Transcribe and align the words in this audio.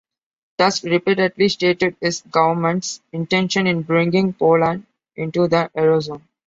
Tusk 0.57 0.81
repeatedly 0.85 1.47
stated 1.47 1.95
his 2.01 2.21
government's 2.23 3.01
intention 3.11 3.67
in 3.67 3.83
bringing 3.83 4.33
Poland 4.33 4.87
into 5.15 5.47
the 5.47 5.69
Eurozone. 5.77 6.23